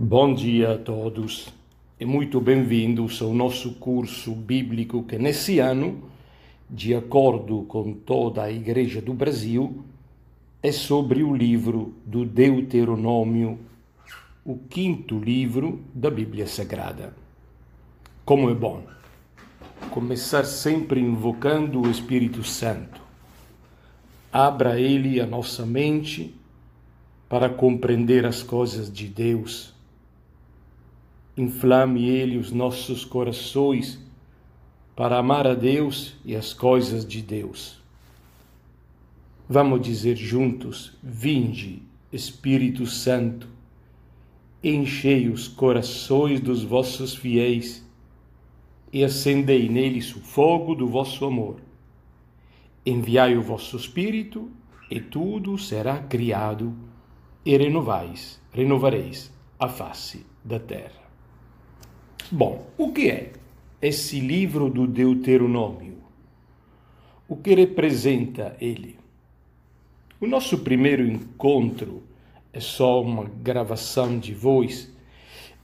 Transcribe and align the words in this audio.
Bom 0.00 0.32
dia 0.32 0.74
a 0.74 0.78
todos 0.78 1.52
e 1.98 2.04
muito 2.04 2.40
bem-vindos 2.40 3.20
ao 3.20 3.34
nosso 3.34 3.72
curso 3.72 4.30
bíblico 4.30 5.02
que 5.02 5.18
nesse 5.18 5.58
ano, 5.58 6.04
de 6.70 6.94
acordo 6.94 7.64
com 7.64 7.92
toda 7.92 8.44
a 8.44 8.52
Igreja 8.52 9.02
do 9.02 9.12
Brasil, 9.12 9.82
é 10.62 10.70
sobre 10.70 11.24
o 11.24 11.34
livro 11.34 11.96
do 12.06 12.24
Deuteronômio, 12.24 13.58
o 14.44 14.56
quinto 14.56 15.18
livro 15.18 15.80
da 15.92 16.08
Bíblia 16.08 16.46
Sagrada. 16.46 17.12
Como 18.24 18.48
é 18.50 18.54
bom 18.54 18.84
começar 19.90 20.44
sempre 20.44 21.00
invocando 21.00 21.82
o 21.82 21.90
Espírito 21.90 22.44
Santo. 22.44 23.00
Abra 24.32 24.78
ele 24.78 25.20
a 25.20 25.26
nossa 25.26 25.66
mente 25.66 26.36
para 27.28 27.48
compreender 27.48 28.24
as 28.24 28.44
coisas 28.44 28.92
de 28.92 29.08
Deus 29.08 29.76
inflame 31.38 32.08
Ele 32.08 32.36
os 32.36 32.50
nossos 32.50 33.04
corações 33.04 33.98
para 34.96 35.18
amar 35.18 35.46
a 35.46 35.54
Deus 35.54 36.16
e 36.24 36.34
as 36.34 36.52
coisas 36.52 37.06
de 37.06 37.22
Deus. 37.22 37.80
Vamos 39.48 39.80
dizer 39.80 40.16
juntos: 40.16 40.96
Vinde, 41.02 41.82
Espírito 42.12 42.84
Santo, 42.84 43.48
enchei 44.62 45.28
os 45.28 45.46
corações 45.46 46.40
dos 46.40 46.62
vossos 46.62 47.14
fiéis 47.14 47.86
e 48.92 49.04
acendei 49.04 49.68
neles 49.68 50.14
o 50.16 50.20
fogo 50.20 50.74
do 50.74 50.88
vosso 50.88 51.24
amor. 51.24 51.60
Enviai 52.84 53.36
o 53.36 53.42
vosso 53.42 53.76
Espírito 53.76 54.50
e 54.90 55.00
tudo 55.00 55.56
será 55.56 55.98
criado 55.98 56.74
e 57.44 57.56
renovais, 57.56 58.40
renovareis 58.52 59.32
a 59.58 59.68
face 59.68 60.26
da 60.44 60.58
terra. 60.58 61.07
Bom, 62.30 62.66
o 62.76 62.92
que 62.92 63.08
é 63.08 63.32
esse 63.80 64.20
livro 64.20 64.68
do 64.68 64.86
Deuteronômio? 64.86 65.96
O 67.26 67.34
que 67.34 67.54
representa 67.54 68.54
ele? 68.60 68.98
O 70.20 70.26
nosso 70.26 70.58
primeiro 70.58 71.06
encontro 71.06 72.02
é 72.52 72.60
só 72.60 73.00
uma 73.00 73.24
gravação 73.24 74.18
de 74.18 74.34
voz, 74.34 74.92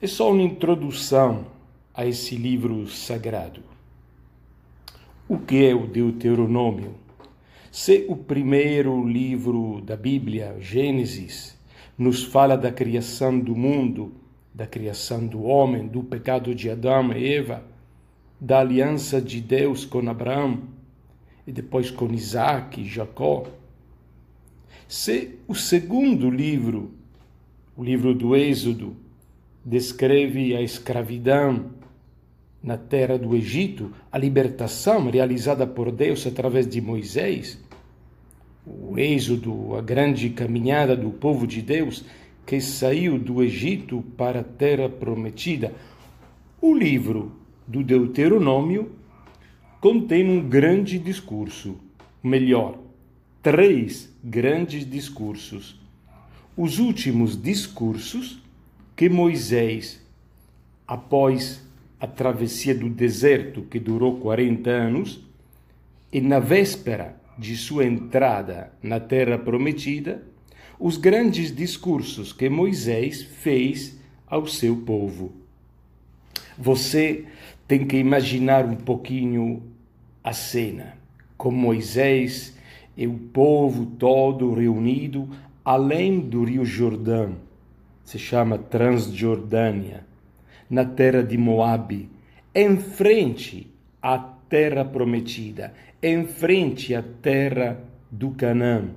é 0.00 0.06
só 0.06 0.32
uma 0.32 0.40
introdução 0.40 1.48
a 1.92 2.06
esse 2.06 2.34
livro 2.34 2.88
sagrado. 2.88 3.60
O 5.28 5.36
que 5.36 5.66
é 5.66 5.74
o 5.74 5.86
Deuteronômio? 5.86 6.94
Se 7.70 8.06
o 8.08 8.16
primeiro 8.16 9.06
livro 9.06 9.82
da 9.82 9.96
Bíblia, 9.96 10.56
Gênesis, 10.60 11.58
nos 11.98 12.24
fala 12.24 12.56
da 12.56 12.72
criação 12.72 13.38
do 13.38 13.54
mundo, 13.54 14.23
da 14.54 14.66
criação 14.66 15.26
do 15.26 15.42
homem, 15.42 15.88
do 15.88 16.04
pecado 16.04 16.54
de 16.54 16.70
Adão 16.70 17.12
e 17.12 17.34
Eva, 17.34 17.64
da 18.40 18.60
aliança 18.60 19.20
de 19.20 19.40
Deus 19.40 19.84
com 19.84 20.08
Abraão 20.08 20.62
e 21.44 21.50
depois 21.50 21.90
com 21.90 22.12
Isaac 22.12 22.80
e 22.80 22.84
Jacó. 22.84 23.44
Se 24.86 25.38
o 25.48 25.54
segundo 25.54 26.30
livro, 26.30 26.92
o 27.76 27.82
livro 27.82 28.14
do 28.14 28.36
Êxodo, 28.36 28.96
descreve 29.64 30.54
a 30.54 30.62
escravidão 30.62 31.70
na 32.62 32.76
terra 32.76 33.18
do 33.18 33.34
Egito, 33.34 33.92
a 34.10 34.16
libertação 34.16 35.10
realizada 35.10 35.66
por 35.66 35.90
Deus 35.90 36.26
através 36.26 36.68
de 36.68 36.80
Moisés, 36.80 37.58
o 38.66 38.98
êxodo, 38.98 39.74
a 39.76 39.82
grande 39.82 40.30
caminhada 40.30 40.96
do 40.96 41.10
povo 41.10 41.46
de 41.46 41.60
Deus, 41.60 42.04
que 42.46 42.60
saiu 42.60 43.18
do 43.18 43.42
Egito 43.42 44.02
para 44.16 44.40
a 44.40 44.44
terra 44.44 44.88
prometida. 44.88 45.74
O 46.60 46.74
livro 46.74 47.32
do 47.66 47.82
Deuteronômio 47.82 48.92
contém 49.80 50.28
um 50.28 50.46
grande 50.48 50.98
discurso, 50.98 51.76
melhor, 52.22 52.78
três 53.42 54.10
grandes 54.22 54.88
discursos. 54.88 55.80
Os 56.56 56.78
últimos 56.78 57.40
discursos 57.40 58.42
que 58.96 59.08
Moisés, 59.08 60.00
após 60.86 61.62
a 61.98 62.06
travessia 62.06 62.74
do 62.74 62.88
deserto 62.88 63.62
que 63.62 63.78
durou 63.78 64.20
40 64.20 64.70
anos, 64.70 65.24
e 66.12 66.20
na 66.20 66.38
véspera 66.38 67.16
de 67.36 67.56
sua 67.56 67.84
entrada 67.84 68.72
na 68.82 69.00
terra 69.00 69.36
prometida, 69.36 70.22
os 70.78 70.96
grandes 70.96 71.54
discursos 71.54 72.32
que 72.32 72.48
Moisés 72.48 73.22
fez 73.22 73.98
ao 74.26 74.46
seu 74.46 74.76
povo. 74.76 75.32
Você 76.58 77.24
tem 77.66 77.86
que 77.86 77.96
imaginar 77.96 78.64
um 78.64 78.76
pouquinho 78.76 79.62
a 80.22 80.32
cena, 80.32 80.96
com 81.36 81.50
Moisés 81.50 82.56
e 82.96 83.06
o 83.06 83.14
povo 83.14 83.86
todo 83.86 84.54
reunido 84.54 85.28
além 85.64 86.20
do 86.20 86.44
Rio 86.44 86.64
Jordão, 86.64 87.36
se 88.04 88.18
chama 88.18 88.58
Transjordânia, 88.58 90.04
na 90.68 90.84
terra 90.84 91.22
de 91.22 91.38
Moabe, 91.38 92.10
em 92.54 92.76
frente 92.76 93.72
à 94.02 94.18
terra 94.18 94.84
prometida, 94.84 95.72
em 96.02 96.26
frente 96.26 96.94
à 96.94 97.02
terra 97.02 97.82
do 98.10 98.30
Canaã 98.32 98.90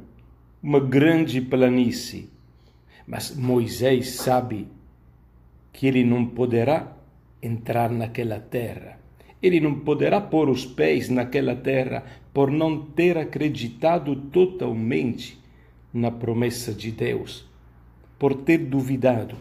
uma 0.61 0.79
grande 0.79 1.39
planície. 1.39 2.29
Mas 3.05 3.35
Moisés 3.35 4.11
sabe 4.11 4.67
que 5.71 5.87
ele 5.87 6.03
não 6.03 6.25
poderá 6.25 6.95
entrar 7.41 7.89
naquela 7.91 8.39
terra. 8.39 8.99
Ele 9.41 9.59
não 9.59 9.79
poderá 9.79 10.19
pôr 10.19 10.49
os 10.49 10.65
pés 10.65 11.09
naquela 11.09 11.55
terra 11.55 12.03
por 12.33 12.51
não 12.51 12.79
ter 12.81 13.17
acreditado 13.17 14.15
totalmente 14.15 15.39
na 15.93 16.11
promessa 16.11 16.73
de 16.73 16.91
Deus, 16.91 17.45
por 18.17 18.33
ter 18.33 18.57
duvidado. 18.57 19.35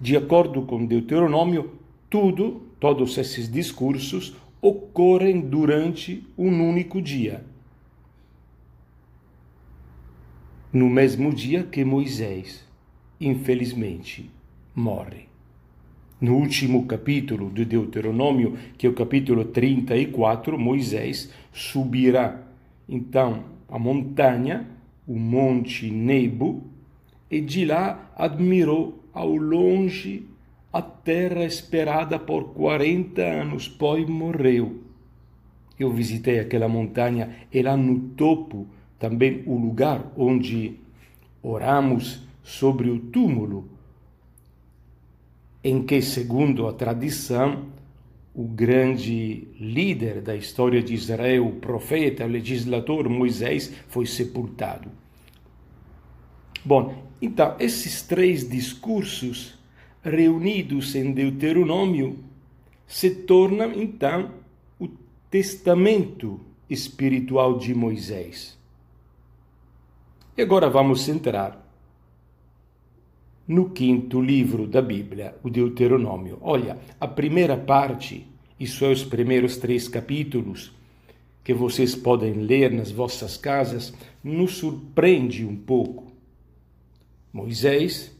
De 0.00 0.16
acordo 0.16 0.62
com 0.62 0.84
Deuteronômio, 0.84 1.72
tudo, 2.10 2.62
todos 2.78 3.16
esses 3.16 3.50
discursos 3.50 4.36
ocorrem 4.60 5.40
durante 5.40 6.26
um 6.36 6.68
único 6.68 7.00
dia 7.00 7.44
no 10.78 10.88
mesmo 10.88 11.34
dia 11.34 11.64
que 11.64 11.84
Moisés, 11.84 12.64
infelizmente, 13.20 14.30
morre. 14.72 15.26
No 16.20 16.36
último 16.36 16.86
capítulo 16.86 17.50
de 17.50 17.64
Deuteronômio, 17.64 18.56
que 18.76 18.86
é 18.86 18.90
o 18.90 18.94
capítulo 18.94 19.46
34, 19.46 20.56
Moisés 20.56 21.32
subirá 21.52 22.42
então 22.88 23.42
a 23.68 23.76
montanha, 23.76 24.68
o 25.04 25.18
Monte 25.18 25.90
Nebo, 25.90 26.62
e 27.28 27.40
de 27.40 27.64
lá 27.64 28.12
admirou 28.16 29.02
ao 29.12 29.34
longe 29.34 30.26
a 30.72 30.80
terra 30.80 31.44
esperada 31.44 32.20
por 32.20 32.52
40 32.54 33.20
anos, 33.20 33.66
pois 33.66 34.08
morreu. 34.08 34.80
Eu 35.76 35.90
visitei 35.92 36.38
aquela 36.38 36.68
montanha 36.68 37.30
e 37.52 37.62
lá 37.62 37.76
no 37.76 37.98
topo 38.10 38.66
também 38.98 39.42
o 39.46 39.56
lugar 39.56 40.12
onde 40.16 40.78
oramos 41.42 42.26
sobre 42.42 42.90
o 42.90 42.98
túmulo, 42.98 43.68
em 45.62 45.82
que, 45.82 46.00
segundo 46.00 46.66
a 46.66 46.72
tradição, 46.72 47.66
o 48.34 48.44
grande 48.44 49.48
líder 49.58 50.20
da 50.20 50.36
história 50.36 50.82
de 50.82 50.94
Israel, 50.94 51.46
o 51.46 51.56
profeta, 51.56 52.24
o 52.24 52.28
legislador 52.28 53.08
Moisés, 53.08 53.72
foi 53.88 54.06
sepultado. 54.06 54.90
Bom, 56.64 57.02
então, 57.20 57.56
esses 57.58 58.02
três 58.02 58.48
discursos 58.48 59.58
reunidos 60.02 60.94
em 60.94 61.12
Deuteronômio 61.12 62.18
se 62.86 63.10
tornam, 63.10 63.72
então, 63.72 64.30
o 64.78 64.88
testamento 65.30 66.40
espiritual 66.70 67.58
de 67.58 67.74
Moisés. 67.74 68.57
E 70.38 70.42
agora 70.42 70.70
vamos 70.70 71.08
entrar 71.08 71.68
no 73.48 73.70
quinto 73.70 74.22
livro 74.22 74.68
da 74.68 74.80
Bíblia, 74.80 75.34
o 75.42 75.50
Deuteronômio. 75.50 76.38
Olha, 76.40 76.78
a 77.00 77.08
primeira 77.08 77.56
parte, 77.56 78.24
isso 78.60 78.84
é 78.84 78.92
os 78.92 79.02
primeiros 79.02 79.56
três 79.56 79.88
capítulos, 79.88 80.72
que 81.42 81.52
vocês 81.52 81.96
podem 81.96 82.34
ler 82.34 82.70
nas 82.70 82.92
vossas 82.92 83.36
casas, 83.36 83.92
nos 84.22 84.58
surpreende 84.58 85.44
um 85.44 85.56
pouco. 85.56 86.12
Moisés 87.32 88.16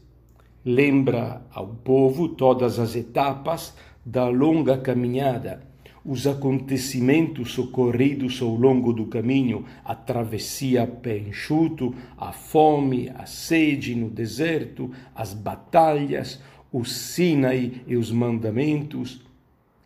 lembra 0.65 1.41
ao 1.53 1.67
povo 1.67 2.27
todas 2.27 2.79
as 2.79 2.97
etapas 2.97 3.73
da 4.05 4.27
longa 4.27 4.77
caminhada, 4.77 5.65
os 6.03 6.25
acontecimentos 6.25 7.57
ocorridos 7.57 8.41
ao 8.41 8.55
longo 8.55 8.93
do 8.93 9.05
caminho, 9.05 9.65
a 9.83 9.93
travessia 9.93 10.83
a 10.83 10.87
pé 10.87 11.17
enxuto, 11.17 11.93
a 12.17 12.31
fome, 12.31 13.11
a 13.15 13.25
sede 13.25 13.95
no 13.95 14.09
deserto, 14.09 14.91
as 15.13 15.33
batalhas, 15.33 16.41
o 16.71 16.85
Sinai 16.85 17.81
e 17.87 17.95
os 17.95 18.11
mandamentos. 18.11 19.21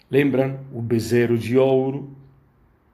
Lembram 0.10 0.60
o 0.72 0.82
bezerro 0.82 1.38
de 1.38 1.58
ouro? 1.58 2.10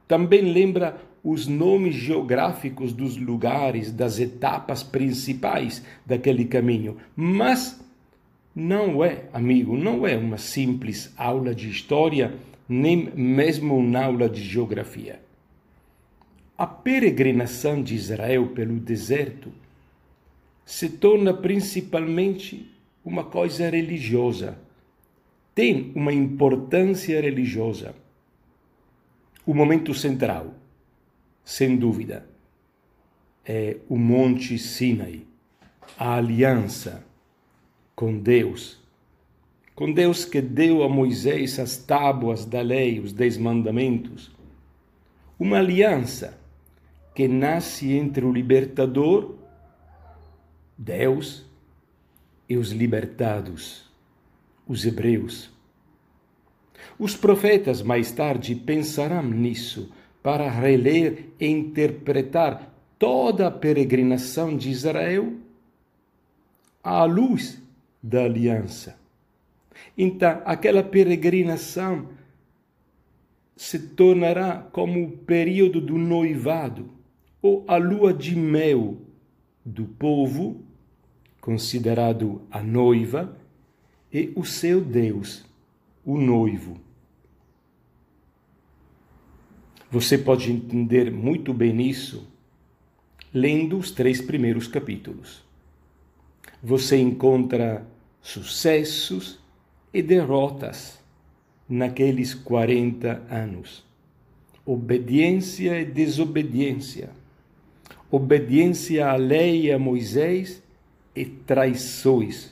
Também 0.08 0.42
lembra 0.42 1.02
os 1.24 1.48
nomes 1.48 1.96
geográficos 1.96 2.94
dos 2.94 3.18
lugares, 3.18 3.92
das 3.92 4.20
etapas 4.20 4.84
principais 4.84 5.84
daquele 6.06 6.46
caminho. 6.46 6.98
Mas 7.16 7.80
não 8.56 9.04
é, 9.04 9.26
amigo, 9.34 9.78
não 9.78 10.08
é 10.08 10.18
uma 10.18 10.38
simples 10.38 11.14
aula 11.18 11.54
de 11.54 11.70
história, 11.70 12.36
nem 12.70 13.12
mesmo 13.16 13.76
uma 13.76 14.04
aula 14.04 14.30
de 14.30 14.42
geografia. 14.42 15.20
A 16.58 16.68
peregrinação 16.68 17.82
de 17.82 17.96
Israel 17.96 18.48
pelo 18.50 18.80
deserto 18.80 19.52
se 20.64 20.88
torna 20.88 21.34
principalmente 21.34 22.72
uma 23.04 23.24
coisa 23.24 23.70
religiosa. 23.70 24.58
Tem 25.56 25.92
uma 25.96 26.14
importância 26.14 27.20
religiosa. 27.20 27.96
O 29.46 29.54
momento 29.54 29.94
central 29.94 30.54
sem 31.50 31.78
dúvida, 31.78 32.30
é 33.44 33.78
o 33.90 33.98
Monte 33.98 34.60
Sinai, 34.60 35.26
a 35.98 36.14
aliança 36.14 37.04
com 37.96 38.20
Deus. 38.20 38.79
Com 39.80 39.94
Deus 39.94 40.26
que 40.26 40.42
deu 40.42 40.84
a 40.84 40.90
Moisés 40.90 41.58
as 41.58 41.78
tábuas 41.78 42.44
da 42.44 42.60
lei, 42.60 43.00
os 43.00 43.14
dez 43.14 43.38
mandamentos. 43.38 44.30
Uma 45.40 45.60
aliança 45.60 46.38
que 47.16 47.30
nasce 47.30 47.94
entre 47.94 48.26
o 48.26 48.34
libertador, 48.34 49.36
Deus, 50.78 51.46
e 52.50 52.58
os 52.58 52.74
libertados, 52.74 53.90
os 54.68 54.86
hebreus. 54.86 55.50
Os 57.00 57.16
profetas 57.16 57.82
mais 57.82 58.12
tarde 58.12 58.56
pensarão 58.56 59.24
nisso 59.24 59.90
para 60.22 60.52
reler 60.52 61.30
e 61.40 61.48
interpretar 61.48 62.70
toda 63.00 63.48
a 63.48 63.52
peregrinação 63.52 64.58
de 64.58 64.72
Israel 64.72 65.36
à 66.84 67.06
luz 67.06 67.64
da 68.04 68.26
aliança. 68.26 69.00
Então, 69.98 70.42
aquela 70.46 70.84
peregrinação 70.84 72.10
se 73.56 73.78
tornará 73.78 74.68
como 74.72 75.04
o 75.04 75.12
período 75.12 75.82
do 75.82 75.98
noivado 75.98 76.90
ou 77.42 77.66
a 77.68 77.76
lua 77.78 78.14
de 78.14 78.36
mel 78.36 78.98
do 79.66 79.86
povo, 79.86 80.64
considerado 81.42 82.42
a 82.50 82.64
noiva, 82.64 83.38
e 84.12 84.32
o 84.36 84.46
seu 84.46 84.82
Deus, 84.82 85.46
o 86.06 86.18
noivo. 86.18 86.80
Você 89.92 90.18
pode 90.18 90.52
entender 90.52 91.12
muito 91.12 91.54
bem 91.54 91.82
isso 91.82 92.28
lendo 93.34 93.78
os 93.78 93.92
três 93.92 94.22
primeiros 94.22 94.68
capítulos. 94.68 95.44
Você 96.62 96.98
encontra 96.98 97.86
sucessos 98.22 99.40
e 99.94 100.02
derrotas 100.02 101.00
naqueles 101.68 102.34
40 102.34 103.24
anos. 103.30 103.84
Obediência 104.66 105.80
e 105.80 105.86
desobediência. 105.86 107.10
Obediência 108.12 109.08
à 109.08 109.16
lei 109.16 109.66
e 109.66 109.72
a 109.72 109.80
Moisés 109.80 110.62
e 111.16 111.26
traições. 111.26 112.52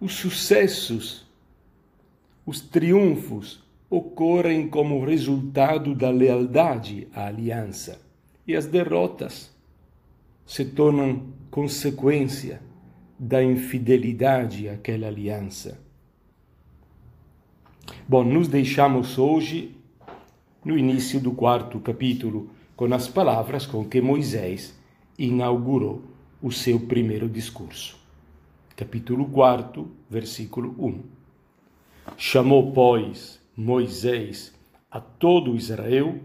Os 0.00 0.14
sucessos, 0.14 1.26
os 2.44 2.60
triunfos, 2.60 3.64
ocorrem 3.88 4.68
como 4.68 5.04
resultado 5.04 5.94
da 5.94 6.10
lealdade 6.10 7.06
à 7.14 7.26
aliança, 7.26 8.00
e 8.46 8.54
as 8.54 8.66
derrotas 8.66 9.50
se 10.44 10.64
tornam 10.64 11.26
consequência 11.50 12.60
da 13.18 13.42
infidelidade 13.42 14.68
àquela 14.68 15.06
aliança. 15.06 15.78
Bom, 18.08 18.24
nos 18.24 18.48
deixamos 18.48 19.18
hoje 19.18 19.74
no 20.64 20.76
início 20.76 21.20
do 21.20 21.32
quarto 21.32 21.78
capítulo 21.80 22.50
com 22.76 22.92
as 22.92 23.08
palavras 23.08 23.64
com 23.66 23.84
que 23.84 24.00
Moisés 24.00 24.78
inaugurou 25.18 26.02
o 26.42 26.52
seu 26.52 26.80
primeiro 26.80 27.28
discurso. 27.28 27.96
Capítulo 28.76 29.26
4, 29.26 29.90
versículo 30.10 30.74
1. 30.78 31.02
Chamou, 32.16 32.72
pois, 32.72 33.40
Moisés 33.56 34.54
a 34.90 35.00
todo 35.00 35.56
Israel 35.56 36.20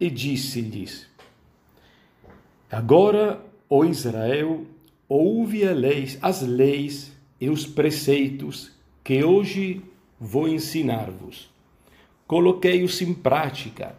e 0.00 0.08
disse-lhes: 0.08 1.06
Agora, 2.70 3.44
ó 3.68 3.84
Israel, 3.84 4.66
ouve 5.12 5.62
leis, 5.74 6.18
as 6.22 6.40
leis 6.40 7.12
e 7.38 7.50
os 7.50 7.66
preceitos 7.66 8.72
que 9.04 9.22
hoje 9.22 9.82
vou 10.18 10.48
ensinar-vos. 10.48 11.50
Coloquei-os 12.26 13.02
em 13.02 13.12
prática, 13.12 13.94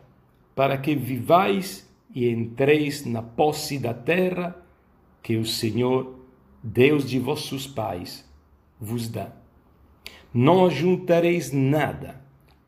para 0.56 0.76
que 0.76 0.96
vivais 0.96 1.88
e 2.16 2.28
entreis 2.28 3.06
na 3.06 3.22
posse 3.22 3.78
da 3.78 3.94
terra 3.94 4.58
que 5.22 5.36
o 5.38 5.46
Senhor, 5.46 6.20
Deus 6.64 7.08
de 7.08 7.20
vossos 7.20 7.68
pais, 7.68 8.28
vos 8.80 9.08
dá. 9.08 9.32
Não 10.34 10.68
juntareis 10.70 11.52
nada 11.52 12.22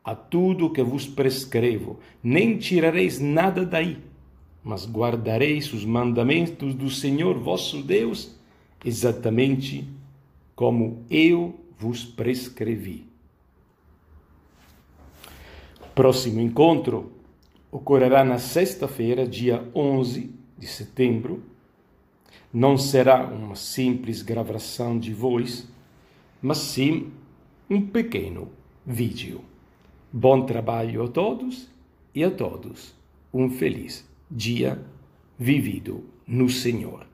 a 0.04 0.14
tudo 0.14 0.70
que 0.70 0.82
vos 0.84 1.04
prescrevo, 1.04 1.98
nem 2.22 2.58
tirareis 2.58 3.18
nada 3.18 3.66
daí, 3.66 3.98
mas 4.66 4.84
guardareis 4.84 5.72
os 5.72 5.84
mandamentos 5.84 6.74
do 6.74 6.90
Senhor 6.90 7.38
vosso 7.38 7.80
Deus, 7.80 8.34
exatamente 8.84 9.88
como 10.56 11.04
eu 11.08 11.54
vos 11.78 12.04
prescrevi. 12.04 13.06
Próximo 15.94 16.40
encontro 16.40 17.12
ocorrerá 17.70 18.24
na 18.24 18.40
sexta-feira, 18.40 19.24
dia 19.24 19.64
11 19.72 20.34
de 20.58 20.66
setembro. 20.66 21.44
Não 22.52 22.76
será 22.76 23.24
uma 23.24 23.54
simples 23.54 24.20
gravação 24.20 24.98
de 24.98 25.14
voz, 25.14 25.68
mas 26.42 26.58
sim 26.58 27.12
um 27.70 27.80
pequeno 27.86 28.50
vídeo. 28.84 29.42
Bom 30.12 30.44
trabalho 30.44 31.04
a 31.04 31.08
todos 31.08 31.68
e 32.12 32.24
a 32.24 32.32
todos. 32.32 32.96
Um 33.32 33.48
feliz 33.48 34.04
dia 34.30 34.78
vivido 35.38 36.04
no 36.26 36.48
Senhor. 36.48 37.06